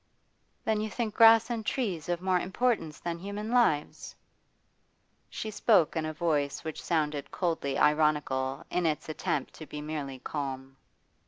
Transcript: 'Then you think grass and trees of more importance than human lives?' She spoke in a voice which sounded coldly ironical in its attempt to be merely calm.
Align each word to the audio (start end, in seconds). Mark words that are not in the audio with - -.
'Then 0.65 0.81
you 0.81 0.89
think 0.89 1.13
grass 1.13 1.51
and 1.51 1.63
trees 1.63 2.09
of 2.09 2.23
more 2.23 2.39
importance 2.39 2.99
than 2.99 3.19
human 3.19 3.51
lives?' 3.51 4.15
She 5.29 5.51
spoke 5.51 5.95
in 5.95 6.07
a 6.07 6.11
voice 6.11 6.63
which 6.63 6.81
sounded 6.81 7.29
coldly 7.29 7.77
ironical 7.77 8.65
in 8.71 8.87
its 8.87 9.09
attempt 9.09 9.53
to 9.53 9.67
be 9.67 9.79
merely 9.79 10.17
calm. 10.17 10.77